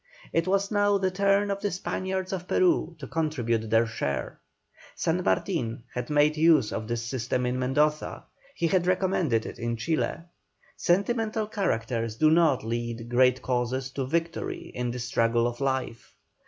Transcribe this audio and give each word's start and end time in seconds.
It 0.33 0.47
was 0.47 0.71
now 0.71 0.97
the 0.97 1.11
turn 1.11 1.51
of 1.51 1.61
the 1.61 1.69
Spaniards 1.69 2.33
of 2.33 2.47
Peru 2.47 2.95
to 2.97 3.05
contribute 3.05 3.69
their 3.69 3.85
share. 3.85 4.39
San 4.95 5.23
Martin 5.23 5.83
had 5.93 6.09
made 6.09 6.35
use 6.35 6.73
of 6.73 6.87
this 6.87 7.03
system 7.03 7.45
in 7.45 7.59
Mendoza, 7.59 8.23
he 8.55 8.65
had 8.65 8.87
recommended 8.87 9.45
it 9.45 9.59
in 9.59 9.77
Chile. 9.77 10.23
Sentimental 10.75 11.45
characters 11.45 12.15
do 12.15 12.31
not 12.31 12.63
lead 12.63 13.09
great 13.09 13.43
causes 13.43 13.91
to 13.91 14.07
victory 14.07 14.71
in 14.73 14.89
the 14.89 14.97
struggle 14.97 15.45
of 15.45 15.61
life. 15.61 16.15